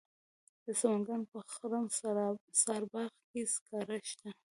[0.65, 1.85] د سمنګان په خرم
[2.61, 4.29] سارباغ کې سکاره شته.